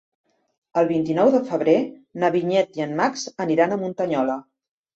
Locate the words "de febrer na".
1.35-2.33